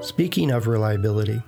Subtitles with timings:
[0.00, 1.42] Speaking of reliability,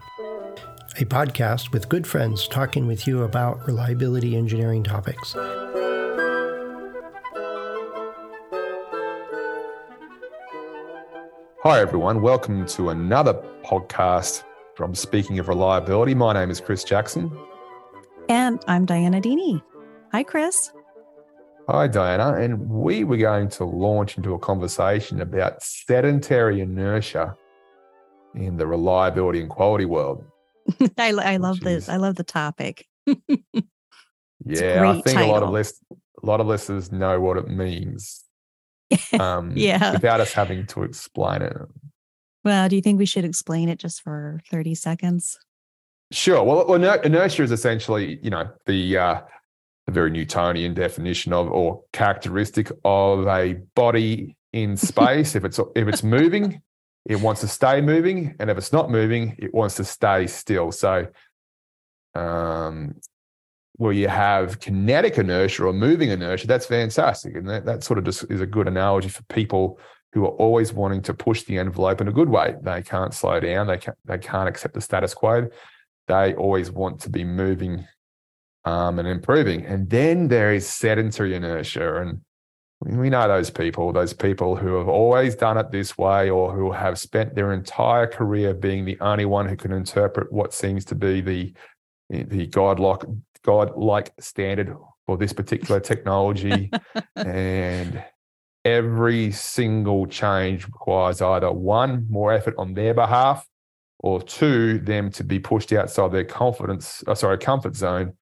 [0.98, 5.34] a podcast with good friends talking with you about reliability engineering topics.
[11.62, 12.20] Hi, everyone.
[12.20, 13.34] Welcome to another
[13.64, 14.44] podcast
[14.76, 16.14] from Speaking of Reliability.
[16.14, 17.36] My name is Chris Jackson.
[18.28, 19.62] And I'm Dianna Deeney.
[20.12, 20.72] Hi, Chris.
[21.66, 22.38] Hi, Dianna.
[22.38, 27.34] And we were going to launch into a conversation about sedentary inertia
[28.34, 30.22] in the reliability and quality world.
[30.98, 31.88] I, I love this.
[31.88, 32.86] I love the topic.
[33.06, 35.24] yeah, I think title.
[35.24, 38.20] a lot of list, a lot of listeners know what it means.
[39.18, 41.56] Um, yeah, without us having to explain it.
[42.44, 45.36] Well, do you think we should explain it just for thirty seconds?
[46.12, 46.44] Sure.
[46.44, 49.20] Well, inertia is essentially, you know, the uh,
[49.86, 55.34] the very Newtonian definition of or characteristic of a body in space.
[55.34, 56.62] if it's if it's moving,
[57.04, 60.72] it wants to stay moving, and if it's not moving, it wants to stay still.
[60.72, 61.08] So,
[62.14, 62.94] um,
[63.76, 68.04] where you have kinetic inertia or moving inertia, that's fantastic, and that, that sort of
[68.04, 69.78] just is a good analogy for people
[70.14, 72.54] who are always wanting to push the envelope in a good way.
[72.62, 73.66] They can't slow down.
[73.66, 75.48] They can't, they can't accept the status quo.
[76.06, 77.84] They always want to be moving
[78.64, 79.64] um, and improving.
[79.66, 81.96] And then there is sedentary inertia.
[82.00, 82.20] And
[82.80, 86.72] we know those people, those people who have always done it this way or who
[86.72, 90.94] have spent their entire career being the only one who can interpret what seems to
[90.94, 91.54] be the,
[92.10, 93.02] the godlike,
[93.42, 94.74] godlike standard
[95.06, 96.70] for this particular technology.
[97.16, 98.02] and
[98.64, 103.46] every single change requires either one, more effort on their behalf,
[103.98, 108.12] or two, them to be pushed outside their confidence, uh, sorry, comfort zone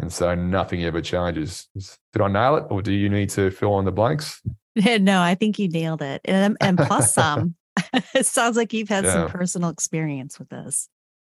[0.00, 1.68] and so nothing ever changes.
[2.12, 4.40] Did I nail it, or do you need to fill in the blanks?
[4.76, 7.54] no, I think you nailed it, and, and plus some.
[8.14, 9.12] it sounds like you've had yeah.
[9.12, 10.88] some personal experience with this.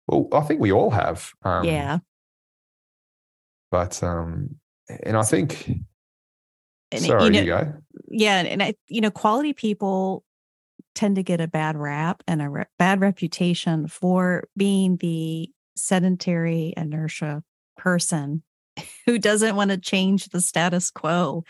[0.06, 1.30] Well, I think we all have.
[1.42, 1.98] Um, yeah.
[3.70, 4.56] But um,
[5.02, 5.70] and I think.
[6.90, 7.72] And, sorry, you, know, you go.
[8.08, 10.24] Yeah, and I, you know, quality people
[10.94, 16.72] tend to get a bad rap and a re- bad reputation for being the sedentary
[16.76, 17.42] inertia
[17.76, 18.42] person
[19.06, 21.44] who doesn't want to change the status quo.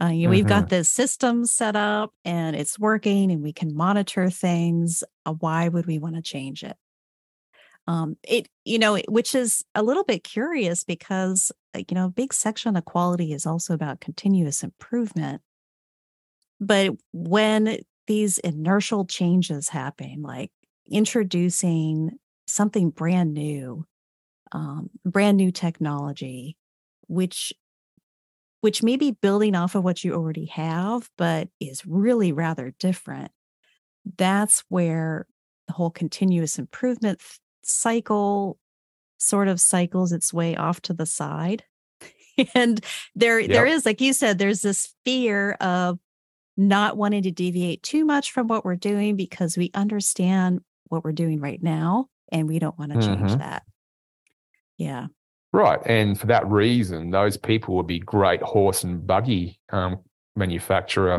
[0.00, 0.30] Uh, you know, mm-hmm.
[0.30, 0.76] we've got mm-hmm.
[0.76, 5.02] this system set up and it's working and we can monitor things.
[5.24, 6.76] Uh, why would we want to change it?
[7.88, 12.34] Um, it, you know, which is a little bit curious because, you know, a big
[12.34, 15.40] section of quality is also about continuous improvement.
[16.60, 20.50] But when these inertial changes happen, like
[20.90, 23.86] introducing something brand new
[24.52, 26.56] um, brand new technology,
[27.08, 27.52] which
[28.60, 33.30] which may be building off of what you already have, but is really rather different.
[34.16, 35.26] That's where
[35.68, 37.20] the whole continuous improvement
[37.62, 38.58] cycle
[39.18, 41.64] sort of cycles its way off to the side.
[42.54, 42.84] and
[43.14, 43.50] there yep.
[43.50, 45.98] there is, like you said, there's this fear of
[46.56, 51.12] not wanting to deviate too much from what we're doing because we understand what we're
[51.12, 53.38] doing right now and we don't want to change mm-hmm.
[53.38, 53.62] that.
[54.76, 55.06] Yeah.
[55.52, 55.80] Right.
[55.86, 60.00] And for that reason, those people would be great horse and buggy um,
[60.34, 61.18] manufacturer,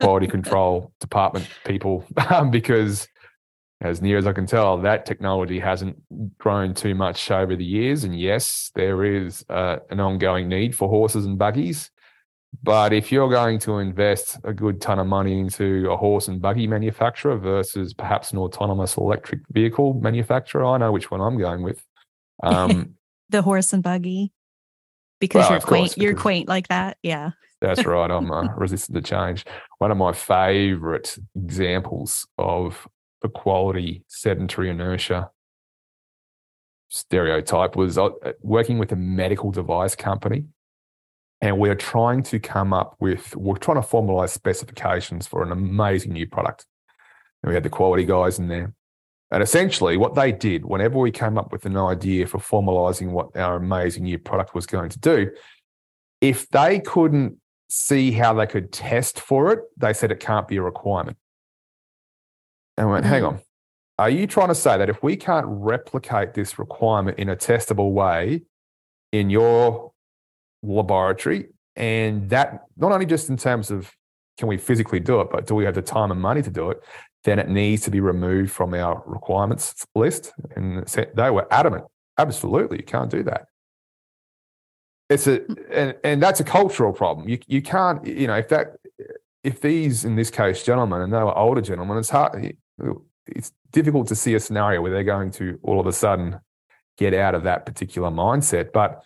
[0.00, 3.08] quality control department people, um, because
[3.80, 5.96] as near as I can tell, that technology hasn't
[6.38, 8.04] grown too much over the years.
[8.04, 11.90] And yes, there is uh, an ongoing need for horses and buggies.
[12.62, 16.42] But if you're going to invest a good ton of money into a horse and
[16.42, 21.62] buggy manufacturer versus perhaps an autonomous electric vehicle manufacturer, I know which one I'm going
[21.62, 21.82] with.
[22.42, 22.94] Um,
[23.30, 24.32] the horse and buggy,
[25.20, 25.88] because well, you're quaint.
[25.90, 26.96] Course, you're quaint like that.
[27.02, 27.30] Yeah.
[27.60, 28.10] That's right.
[28.10, 29.44] I'm uh, resistant to change.
[29.78, 32.88] One of my favorite examples of
[33.22, 35.30] the quality sedentary inertia
[36.88, 40.44] stereotype was uh, working with a medical device company.
[41.42, 46.12] And we're trying to come up with, we're trying to formalize specifications for an amazing
[46.12, 46.66] new product.
[47.42, 48.74] And we had the quality guys in there.
[49.30, 53.36] And essentially, what they did whenever we came up with an idea for formalizing what
[53.36, 55.30] our amazing new product was going to do,
[56.20, 57.36] if they couldn't
[57.68, 61.16] see how they could test for it, they said it can't be a requirement.
[62.76, 63.36] And I went, hang mm-hmm.
[63.36, 63.40] on.
[63.98, 67.92] Are you trying to say that if we can't replicate this requirement in a testable
[67.92, 68.42] way
[69.12, 69.92] in your
[70.62, 73.92] laboratory, and that not only just in terms of
[74.38, 76.70] can we physically do it, but do we have the time and money to do
[76.70, 76.80] it?
[77.24, 80.32] Then it needs to be removed from our requirements list.
[80.56, 81.84] And they were adamant,
[82.18, 83.46] absolutely, you can't do that.
[85.08, 85.56] It's a mm.
[85.72, 87.28] and, and that's a cultural problem.
[87.28, 88.76] You you can't, you know, if that
[89.42, 92.56] if these, in this case, gentlemen, and they were older gentlemen, it's hard.
[93.26, 96.40] It's difficult to see a scenario where they're going to all of a sudden
[96.98, 98.72] get out of that particular mindset.
[98.72, 99.02] But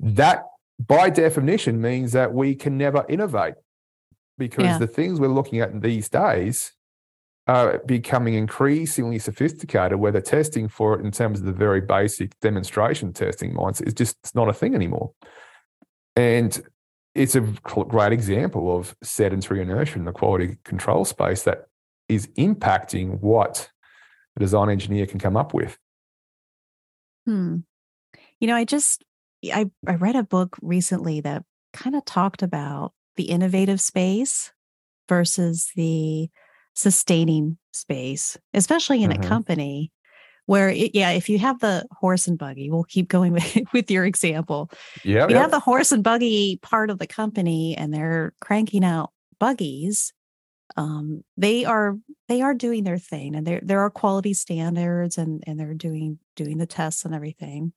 [0.00, 0.44] that,
[0.78, 3.54] by definition, means that we can never innovate
[4.38, 4.78] because yeah.
[4.78, 6.72] the things we're looking at these days
[7.46, 12.38] are becoming increasingly sophisticated where the testing for it in terms of the very basic
[12.40, 15.12] demonstration testing mindset is just it's not a thing anymore.
[16.16, 16.62] And
[17.14, 21.66] it's a great example of sedentary inertia in the quality control space that
[22.08, 23.70] is impacting what
[24.36, 25.78] a design engineer can come up with.
[27.26, 27.58] Hmm.
[28.40, 29.04] You know, I just
[29.52, 34.52] I, I read a book recently that kind of talked about the innovative space
[35.08, 36.30] versus the
[36.74, 39.22] sustaining space, especially in mm-hmm.
[39.22, 39.92] a company
[40.46, 43.90] where it, yeah, if you have the horse and buggy, we'll keep going with, with
[43.90, 44.70] your example.
[45.02, 45.26] Yeah.
[45.28, 50.12] You have the horse and buggy part of the company and they're cranking out buggies.
[50.76, 55.44] Um, they are they are doing their thing and there there are quality standards and
[55.46, 57.72] and they're doing doing the tests and everything.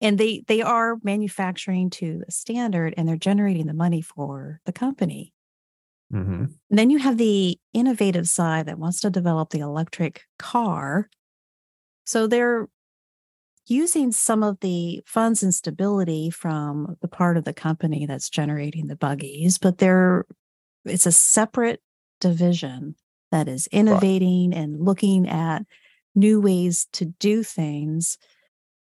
[0.00, 4.72] And they they are manufacturing to a standard and they're generating the money for the
[4.72, 5.34] company.
[6.12, 6.46] Mm-hmm.
[6.70, 11.08] Then you have the innovative side that wants to develop the electric car
[12.10, 12.66] so they're
[13.66, 18.88] using some of the funds and stability from the part of the company that's generating
[18.88, 20.26] the buggies, but they're
[20.84, 21.80] it's a separate
[22.20, 22.96] division
[23.30, 24.58] that is innovating right.
[24.58, 25.62] and looking at
[26.16, 28.18] new ways to do things.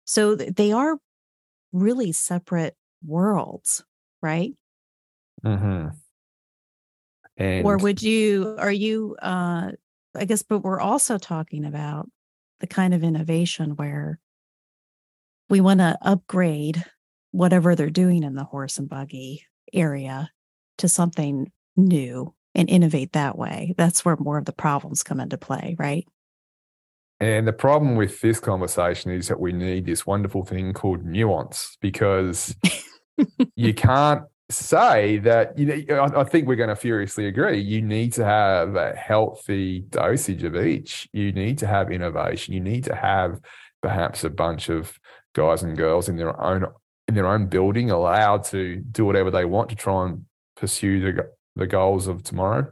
[0.05, 0.99] So they are
[1.73, 3.83] really separate worlds,
[4.21, 4.53] right?
[5.43, 5.89] Mm-hmm.
[7.37, 9.73] And or would you are you uh
[10.17, 12.09] I guess but we're also talking about
[12.61, 14.21] the kind of innovation where
[15.49, 16.85] we want to upgrade
[17.33, 20.31] whatever they're doing in the horse and buggy area
[20.79, 23.75] to something new and innovate that way.
[23.77, 26.07] That's where more of the problems come into play, right?
[27.21, 31.77] And the problem with this conversation is that we need this wonderful thing called nuance
[31.81, 32.55] because
[33.57, 37.61] you can't say that you know, I think we're going to furiously agree.
[37.61, 41.09] You need to have a healthy dosage of each.
[41.13, 42.55] You need to have innovation.
[42.55, 43.41] You need to have
[43.83, 44.99] perhaps a bunch of
[45.35, 46.67] guys and girls in their own
[47.09, 50.25] in their own building allowed to do whatever they want to try and
[50.57, 52.71] pursue the the goals of tomorrow.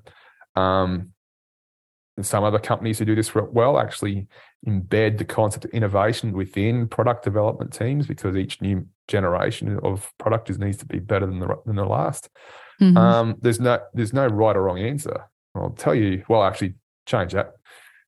[0.56, 1.12] Um,
[2.16, 4.26] and some other companies who do this well actually
[4.66, 10.50] embed the concept of innovation within product development teams because each new generation of product
[10.50, 12.28] is, needs to be better than the than the last.
[12.80, 12.96] Mm-hmm.
[12.96, 15.28] Um, there's no there's no right or wrong answer.
[15.54, 16.24] I'll tell you.
[16.28, 16.74] Well, actually,
[17.06, 17.52] change that.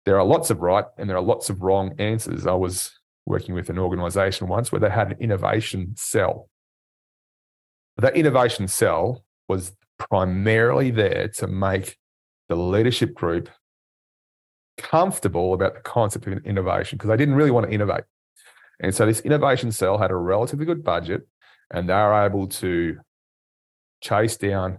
[0.06, 2.46] There are lots of right and there are lots of wrong answers.
[2.46, 2.92] I was
[3.26, 6.48] working with an organization once where they had an innovation cell.
[7.96, 11.96] That innovation cell was primarily there to make
[12.48, 13.48] the leadership group
[14.76, 18.04] comfortable about the concept of innovation because they didn't really want to innovate.
[18.80, 21.26] And so this innovation cell had a relatively good budget
[21.72, 22.98] and they were able to
[24.02, 24.78] chase down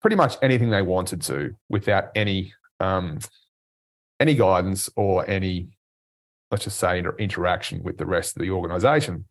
[0.00, 3.18] pretty much anything they wanted to without any um,
[4.20, 5.68] any guidance or any
[6.50, 9.24] let's just say interaction with the rest of the organization.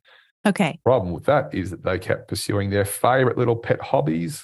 [0.45, 0.79] Okay.
[0.83, 4.43] Problem with that is that they kept pursuing their favorite little pet hobbies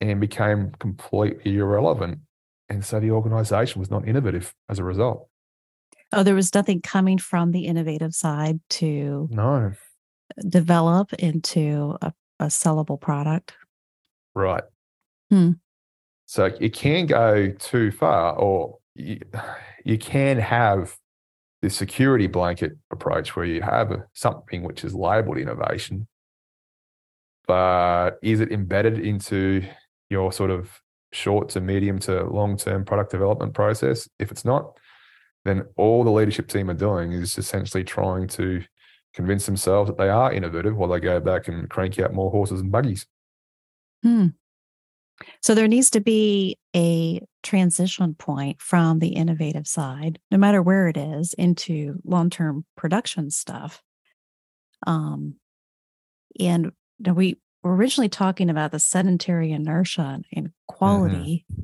[0.00, 2.20] and became completely irrelevant
[2.68, 5.28] and so the organization was not innovative as a result.
[6.12, 9.72] Oh, there was nothing coming from the innovative side to no
[10.48, 13.54] develop into a, a sellable product.
[14.34, 14.62] Right.
[15.30, 15.52] Hmm.
[16.26, 19.20] So it can go too far, or you,
[19.84, 20.96] you can have
[21.60, 26.06] the security blanket approach where you have something which is labeled innovation,
[27.46, 29.64] but is it embedded into
[30.08, 30.80] your sort of
[31.12, 34.08] short to medium to long term product development process.
[34.18, 34.76] If it's not,
[35.44, 38.62] then all the leadership team are doing is essentially trying to
[39.14, 42.60] convince themselves that they are innovative while they go back and crank out more horses
[42.60, 43.06] and buggies.
[44.02, 44.28] Hmm.
[45.42, 50.86] So there needs to be a transition point from the innovative side, no matter where
[50.86, 53.82] it is, into long term production stuff.
[54.86, 55.34] Um,
[56.38, 56.70] and
[57.04, 61.44] we we're originally talking about the sedentary inertia and quality.
[61.50, 61.62] Mm-hmm.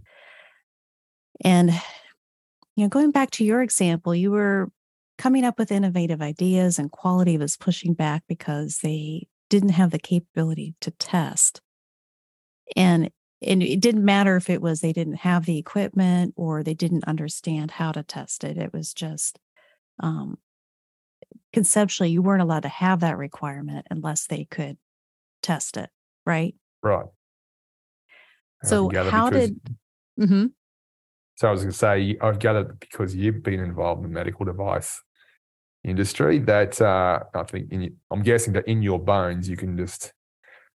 [1.45, 1.71] And,
[2.77, 4.69] you know, going back to your example, you were
[5.19, 9.99] coming up with innovative ideas and quality was pushing back because they didn't have the
[9.99, 11.61] capability to test.
[12.77, 13.11] And
[13.43, 17.05] and it didn't matter if it was they didn't have the equipment or they didn't
[17.05, 18.57] understand how to test it.
[18.57, 19.39] It was just
[20.01, 20.39] um,
[21.53, 24.79] conceptually you weren't allowed to have that requirement unless they could
[25.43, 25.91] test it,
[26.25, 26.55] right?
[26.83, 27.07] Right.
[28.65, 29.61] So how did?
[30.19, 30.47] hmm
[31.37, 34.45] So I was going to say, I've gathered because you've been involved in the medical
[34.45, 35.03] device
[35.83, 40.13] industry that uh, I think in, I'm guessing that in your bones you can just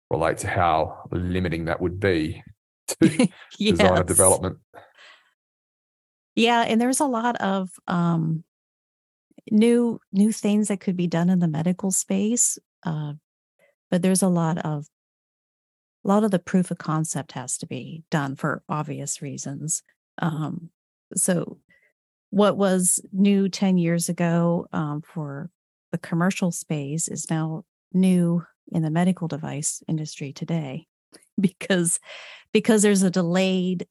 [0.09, 2.43] relate to how limiting that would be
[2.88, 3.27] to
[3.59, 4.57] design and development.
[6.35, 8.43] Yeah, and there's a lot of um,
[9.50, 13.13] new new things that could be done in the medical space, uh,
[13.89, 14.88] but there's a lot of
[16.03, 19.81] a lot of the proof of concept has to be done for obvious reasons.
[20.19, 20.69] Um,
[21.15, 21.60] so,
[22.29, 25.50] what was new ten years ago um, for
[25.91, 30.88] the commercial space is now new in the medical device industry today,
[31.39, 32.00] because
[32.51, 33.88] because there's a delayed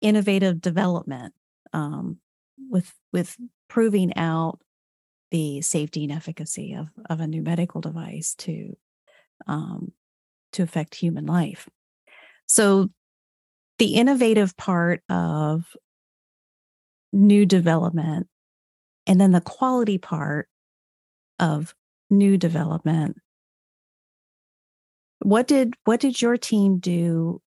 [0.00, 1.34] innovative development
[1.72, 2.18] um,
[2.70, 3.36] with with
[3.68, 4.60] proving out
[5.30, 8.76] the safety and efficacy of of a new medical device to
[9.46, 9.92] um,
[10.52, 11.68] to affect human life.
[12.46, 12.90] So
[13.78, 15.64] the innovative part of
[17.12, 18.28] new development
[19.06, 20.48] and then the quality part
[21.38, 21.74] of
[22.10, 23.16] new development.
[25.20, 27.40] What did what did your team do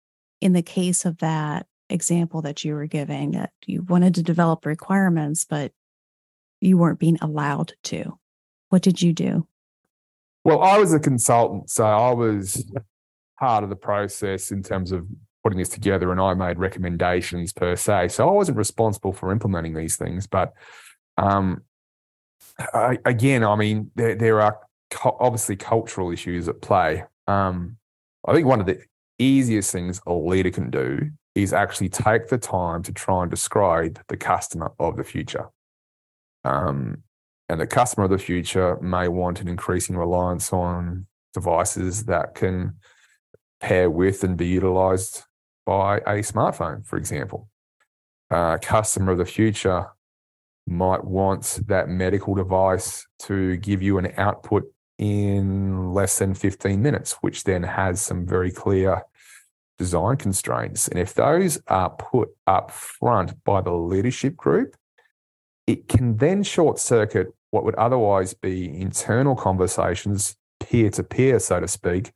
[0.42, 4.66] in the case of that example that you were giving that you wanted to develop
[4.66, 5.72] requirements but
[6.60, 8.18] you weren't being allowed to?
[8.70, 9.48] What did you do?
[10.44, 12.72] Well, I was a consultant, so I was
[13.38, 15.06] part of the process in terms of
[15.48, 18.10] putting this together, and I made recommendations per se.
[18.10, 20.52] So I wasn't responsible for implementing these things, but
[21.16, 21.64] um,
[22.74, 27.06] I, again, I mean, there, there are cu- obviously cultural issues at play.
[27.28, 27.78] Um,
[28.28, 28.82] I think one of the
[29.20, 34.02] easiest things a leader can do is actually take the time to try and describe
[34.10, 35.48] the customer of the future.
[36.44, 37.04] Um,
[37.48, 42.76] and the customer of the future may want an increasing reliance on devices that can
[43.62, 45.24] pair with and be utilized
[45.68, 47.50] by a smartphone, for example.
[48.32, 49.86] Uh, customer of the future
[50.66, 54.64] might want that medical device to give you an output
[54.98, 59.04] in less than 15 minutes, which then has some very clear
[59.78, 60.88] design constraints.
[60.88, 64.76] And if those are put up front by the leadership group,
[65.68, 71.60] it can then short circuit what would otherwise be internal conversations, peer to peer, so
[71.60, 72.12] to speak,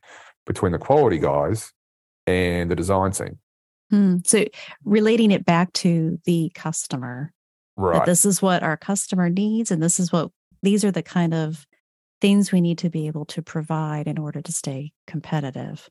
[0.46, 1.72] between the quality guys
[2.26, 3.38] and the design team.
[3.92, 4.16] Hmm.
[4.24, 4.44] so
[4.84, 7.32] relating it back to the customer
[7.76, 8.04] Right.
[8.06, 10.30] this is what our customer needs and this is what
[10.62, 11.66] these are the kind of
[12.20, 15.88] things we need to be able to provide in order to stay competitive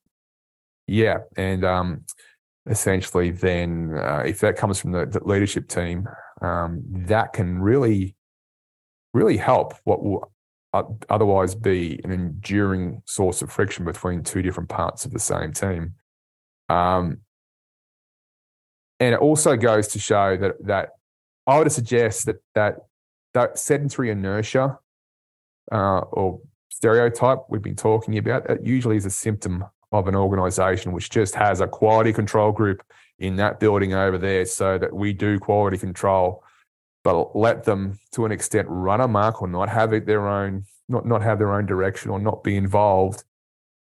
[0.88, 1.20] Yeah.
[1.38, 2.06] And um,
[2.70, 6.08] essentially, then uh, if that comes from the, the leadership team,
[6.42, 8.16] um, that can really,
[9.14, 10.32] really help what will
[11.10, 15.94] otherwise be an enduring source of friction between two different parts of the same team.
[16.70, 17.20] Um,
[19.02, 20.90] and it also goes to show that that
[21.48, 22.78] I would suggest that that
[23.34, 24.78] that sedentary inertia
[25.72, 26.40] uh, or
[26.70, 31.36] stereotype we've been talking about that usually is a symptom of an organization which just
[31.36, 32.82] has a quality control group
[33.20, 36.44] in that building over there so that we do quality control
[37.04, 41.06] but let them to an extent run amok or not have it their own not
[41.06, 43.24] not have their own direction or not be involved.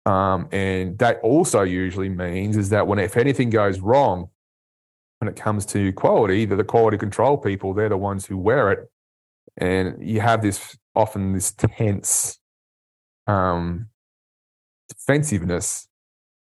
[0.04, 4.28] Um, and that also usually means is that when if anything goes wrong
[5.22, 8.72] when it comes to quality that the quality control people they're the ones who wear
[8.72, 8.90] it
[9.56, 12.40] and you have this often this tense
[13.28, 13.86] um,
[14.88, 15.86] defensiveness,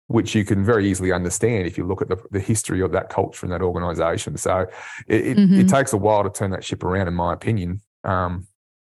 [0.07, 3.09] which you can very easily understand if you look at the, the history of that
[3.09, 4.37] culture and that organization.
[4.37, 4.67] So
[5.09, 5.59] it, it, Mhm.
[5.59, 7.81] it takes a while to turn that ship around, in my opinion.
[8.05, 8.47] Um,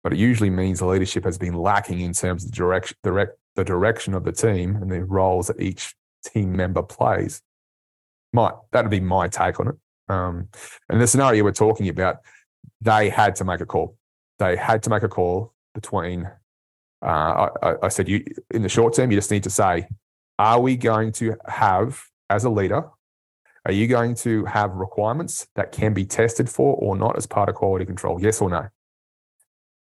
[0.04, 3.64] but it usually means the leadership has been lacking in terms of direction, direct, the
[3.64, 5.96] direction of the team and the roles that each
[6.26, 7.42] team member plays.
[8.34, 9.76] My, that'd be my take on it.
[10.08, 10.50] Um,
[10.90, 12.18] and the scenario we're talking about,
[12.82, 13.98] they had to make a call.
[14.38, 16.30] They had to make a call between.
[17.02, 19.88] Uh, I, I- said, you in the short term, you just need to say,
[20.38, 22.90] are we going to have, as a leader,
[23.66, 27.50] are you going to have requirements that can be tested for or not as part
[27.50, 28.22] of quality control?
[28.22, 28.68] Yes or no?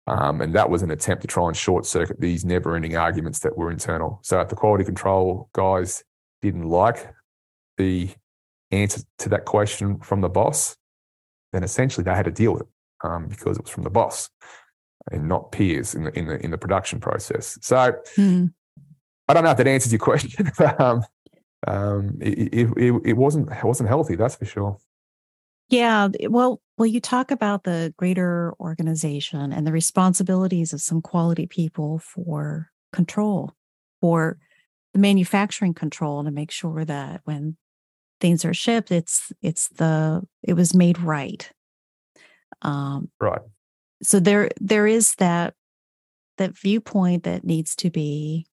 [0.07, 3.39] Um, and that was an attempt to try and short circuit these never ending arguments
[3.41, 4.21] that were internal.
[4.23, 6.05] So if the quality control guys
[6.43, 7.09] didn't like
[7.79, 8.11] the
[8.71, 10.77] answer to that question from the boss,
[11.53, 12.69] then essentially they had to deal with it
[13.05, 14.29] um, because it was from the boss
[15.11, 17.59] and not peers in the in the in the production process.
[17.63, 18.47] So Hmm.
[19.29, 21.03] I don't know if that answers your question, but um,
[21.67, 24.79] um, it, it, it, it wasn't it wasn't healthy, that's for sure.
[25.71, 31.47] Yeah, well, well, you talk about the greater organization and the responsibilities of some quality
[31.47, 33.53] people for control,
[34.01, 34.39] for
[34.93, 37.57] the manufacturing control to make sure that when
[38.25, 41.51] things are shipped, it's it's the it was made right.
[42.63, 43.43] Um, right.
[44.03, 45.53] So there there is that
[46.39, 48.47] that viewpoint that needs to be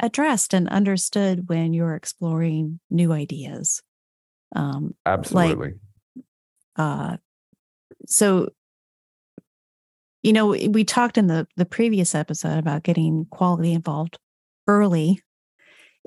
[0.00, 3.80] addressed and understood when you're exploring new ideas.
[4.56, 5.74] Um, Absolutely.
[6.16, 6.24] Like,
[6.74, 7.16] uh,
[8.08, 8.48] so,
[10.24, 14.18] you know, we talked in the the previous episode about getting quality involved
[14.66, 15.20] early,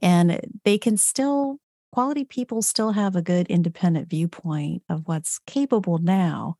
[0.01, 1.61] and they can still
[1.97, 6.55] quality people still have a good independent viewpoint of what's capable now.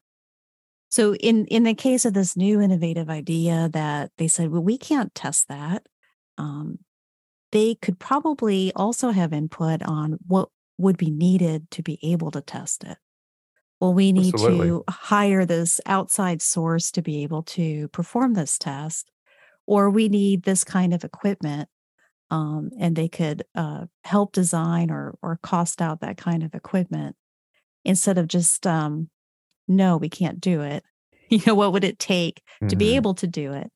[0.90, 4.80] So in in the case of this new innovative idea that they said, well, we
[4.80, 5.86] can't test that.
[6.40, 6.80] Um,
[7.52, 12.42] they could probably also have input on what would be needed to be able to
[12.42, 12.98] test it.
[13.80, 14.70] Well, we need Absolutely.
[14.70, 19.12] to hire this outside source to be able to perform this test,
[19.68, 21.70] or we need this kind of equipment.
[22.30, 27.16] Um, and they could uh, help design or or cost out that kind of equipment
[27.86, 29.10] instead of just um,
[29.68, 30.84] no, we can't do it.
[31.30, 32.68] You know, what would it take mm-hmm.
[32.68, 32.96] to be mm-hmm.
[32.96, 33.70] able to do it?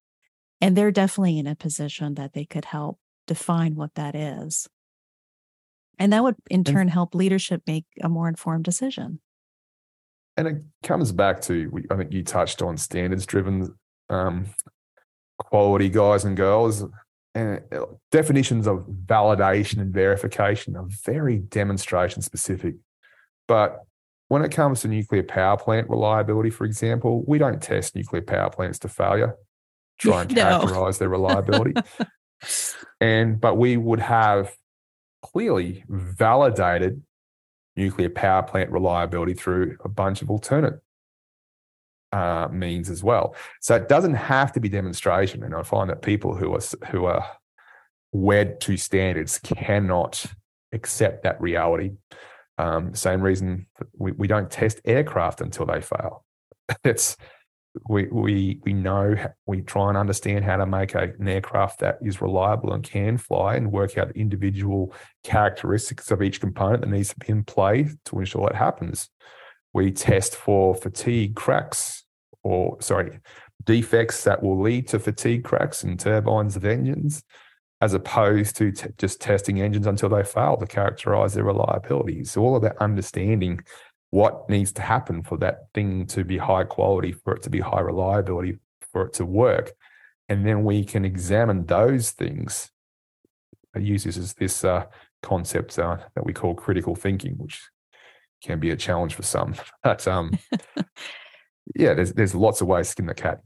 [0.62, 4.70] And they're definitely in a position that they could help define what that is.
[6.00, 9.20] And that would in turn help leadership make a more informed decision.
[10.38, 13.76] And it comes back to, I think you touched on standards driven
[14.10, 14.46] um,
[15.38, 16.86] quality guys and girls.
[17.34, 22.76] And uh, definitions of validation and verification are very demonstration specific.
[23.48, 23.80] But
[24.28, 28.50] when it comes to nuclear power plant reliability, for example, we don't test nuclear power
[28.50, 29.36] plants to failure,
[29.98, 30.42] try and no.
[30.42, 31.74] characterize their reliability.
[33.02, 34.54] and but we would have
[35.22, 37.02] clearly validated
[37.76, 40.80] nuclear power plant reliability through a bunch of alternate
[42.12, 43.36] uh, means as well.
[43.62, 45.44] So it doesn't have to be demonstration.
[45.44, 47.26] And I find that people who are who are
[48.12, 50.26] wed to standards cannot
[50.74, 51.92] accept that reality.
[52.58, 56.26] Um, same reason we, we don't test aircraft until they fail.
[56.84, 57.18] it's
[57.88, 61.98] we we we know we try and understand how to make a, an aircraft that
[62.02, 66.90] is reliable and can fly and work out the individual characteristics of each component that
[66.90, 69.10] needs to be in play to ensure that happens.
[69.74, 72.01] We test for fatigue cracks
[72.44, 73.20] or sorry
[73.66, 77.24] defects that will lead to fatigue cracks in turbines of engines,
[77.80, 82.20] as opposed to t- just testing engines until they fail to characterize their reliability.
[82.20, 83.62] It's all about understanding
[84.10, 87.60] what needs to happen for that thing to be high quality, for it to be
[87.60, 88.60] high reliability,
[88.92, 89.72] for it to work.
[90.28, 92.72] And then we can examine those things.
[93.76, 94.86] I use this as this uh,
[95.22, 97.62] concept uh, that we call critical thinking, which
[98.44, 99.56] can be a challenge for some.
[99.84, 100.38] But um,
[101.76, 103.42] yeah, there's there's lots of ways to skin the cat.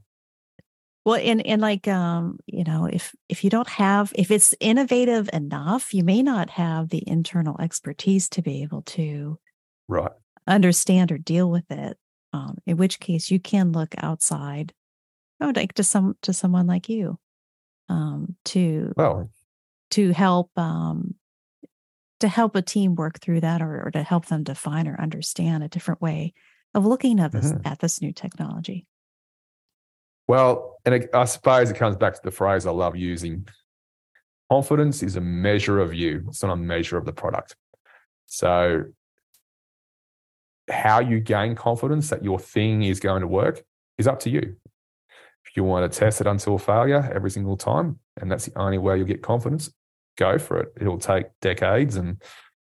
[1.04, 5.30] Well, and and like um, you know, if if you don't have if it's innovative
[5.32, 9.38] enough, you may not have the internal expertise to be able to
[9.88, 10.10] right
[10.46, 11.96] understand or deal with it.
[12.32, 14.74] Um, in which case, you can look outside,
[15.40, 17.18] oh, like to some to someone like you,
[17.88, 19.30] um, to well,
[19.92, 21.14] to help um,
[22.18, 25.62] to help a team work through that, or, or to help them define or understand
[25.62, 26.34] a different way
[26.76, 27.66] of looking at this mm-hmm.
[27.66, 28.86] at this new technology.
[30.28, 33.48] Well, and it, I suppose it comes back to the phrase I love using.
[34.50, 36.24] Confidence is a measure of you.
[36.28, 37.56] It's not a measure of the product.
[38.26, 38.84] So
[40.70, 43.64] how you gain confidence that your thing is going to work
[43.98, 44.56] is up to you.
[45.44, 48.78] If you want to test it until failure every single time, and that's the only
[48.78, 49.70] way you'll get confidence,
[50.18, 50.72] go for it.
[50.80, 52.20] It'll take decades and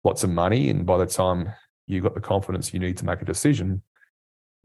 [0.04, 0.70] lots of money.
[0.70, 1.52] And by the time
[1.86, 3.82] you've got the confidence you need to make a decision,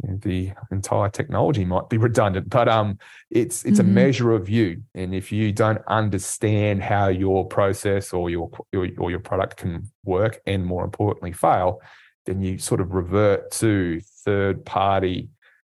[0.03, 2.49] the entire technology might be redundant.
[2.49, 3.89] But um, it's it's mm-hmm.
[3.89, 4.83] a measure of you.
[4.93, 10.41] And if you don't understand how your process or your or your product can work,
[10.45, 11.81] and more importantly, fail,
[12.25, 15.29] then you sort of revert to third party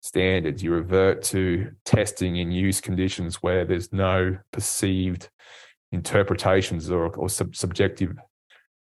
[0.01, 0.63] standards.
[0.63, 5.29] You revert to testing in use conditions where there's no perceived
[5.93, 8.17] interpretations or, or sub- subjective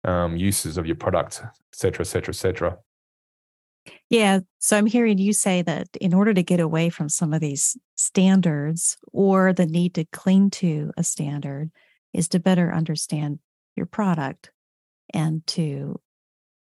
[0.04, 2.78] um, uses of your product, et cetera, et cetera, et cetera.
[4.10, 4.40] Yeah.
[4.60, 7.78] So I'm hearing you say that in order to get away from some of these
[7.96, 11.72] standards or the need to cling to a standard
[12.14, 13.40] is to better understand
[13.76, 14.52] your product
[15.14, 16.00] and to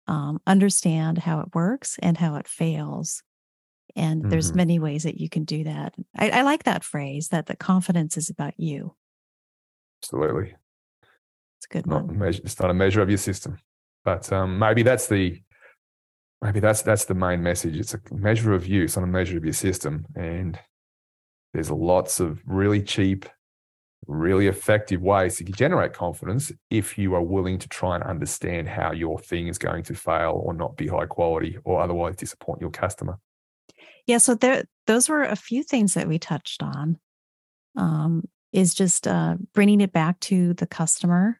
[0.07, 3.21] um, understand how it works and how it fails.
[3.95, 4.29] And mm-hmm.
[4.29, 5.93] there's many ways that you can do that.
[6.17, 8.95] I, I like that phrase that the confidence is about you.
[10.03, 10.53] Absolutely.
[11.57, 12.17] It's a good not one.
[12.17, 13.57] Measure, it's not a measure of your system,
[14.03, 15.41] but um, maybe that's the
[16.41, 17.77] maybe that's that's the main message.
[17.77, 18.69] It's a measure of.
[18.69, 20.05] It's not a measure of your system.
[20.15, 20.59] And
[21.53, 23.25] there's lots of really cheap
[24.07, 28.91] really effective ways to generate confidence if you are willing to try and understand how
[28.91, 32.71] your thing is going to fail or not be high quality or otherwise disappoint your
[32.71, 33.19] customer.
[34.07, 36.97] Yeah, so there those were a few things that we touched on.
[37.77, 41.39] Um, is just uh, bringing it back to the customer,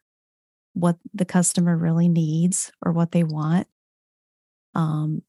[0.74, 3.68] what the customer really needs or what they want.
[4.74, 5.24] Um,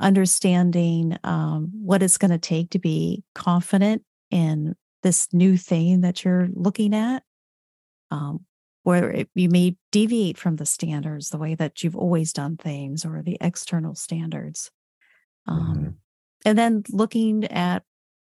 [0.00, 6.24] understanding um, what it's going to take to be confident in this new thing that
[6.24, 7.22] you're looking at,
[8.10, 8.44] um,
[8.82, 13.04] where it, you may deviate from the standards, the way that you've always done things,
[13.04, 14.70] or the external standards.
[15.46, 15.88] Um, mm-hmm.
[16.46, 17.84] And then looking at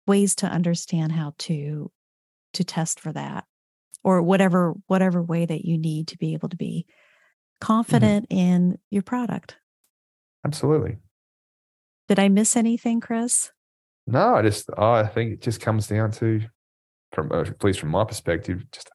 [0.08, 1.91] ways to understand how to
[2.53, 3.43] to test for that
[4.03, 7.65] or whatever whatever way that you need to be able to be mm-hmm.
[7.65, 8.39] confident mm-hmm.
[8.39, 9.58] in your product
[10.45, 10.97] absolutely
[12.08, 13.51] did i miss anything chris
[14.08, 16.41] no i just i think it just comes down to
[17.12, 18.89] from uh, at least from my perspective just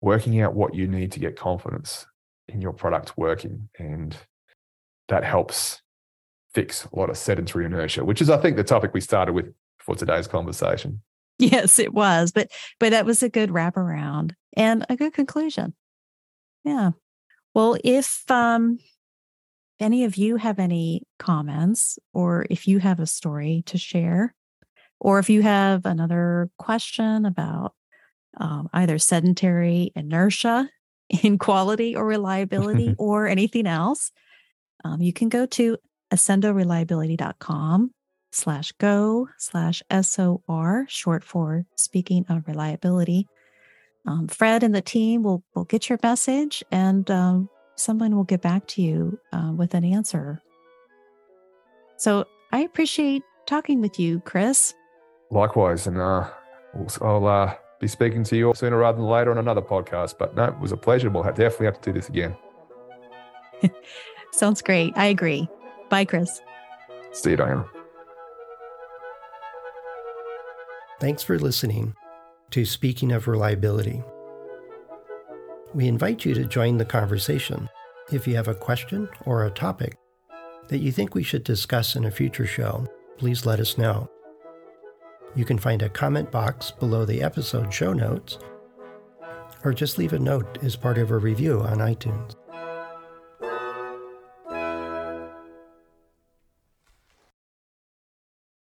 [0.00, 2.06] working out what you need to get confidence
[2.48, 4.16] in your product working and
[5.08, 5.82] that helps
[6.54, 9.52] fix a lot of sedentary inertia which is i think the topic we started with
[9.78, 11.00] for today's conversation
[11.38, 12.32] Yes, it was.
[12.32, 15.74] But but that was a good wraparound and a good conclusion.
[16.64, 16.92] Yeah.
[17.54, 18.78] Well, if um
[19.78, 24.34] any of you have any comments or if you have a story to share,
[25.00, 27.74] or if you have another question about
[28.38, 30.68] um, either sedentary inertia
[31.22, 34.10] in quality or reliability or anything else,
[34.84, 35.76] um, you can go to
[36.12, 37.90] accendoreliability.com
[38.32, 43.26] slash go slash SOR, short for speaking of reliability.
[44.06, 48.42] Um, Fred and the team will, will get your message and um, someone will get
[48.42, 50.42] back to you uh, with an answer.
[51.96, 54.74] So I appreciate talking with you, Chris.
[55.30, 55.86] Likewise.
[55.86, 56.28] And uh,
[57.00, 60.18] I'll uh, be speaking to you sooner rather than later on another podcast.
[60.18, 61.10] But no, it was a pleasure.
[61.10, 62.36] We'll definitely have to do this again.
[64.32, 64.96] Sounds great.
[64.96, 65.48] I agree.
[65.88, 66.40] Bye, Chris.
[67.12, 67.68] See you, Dianna.
[71.00, 71.94] Thanks for listening
[72.50, 74.02] to Speaking of Reliability.
[75.76, 77.68] We invite you to join the conversation
[78.10, 79.98] if you have a question or a topic
[80.68, 82.86] that you think we should discuss in a future show.
[83.18, 84.08] Please let us know.
[85.34, 88.38] You can find a comment box below the episode show notes
[89.64, 92.36] or just leave a note as part of a review on iTunes.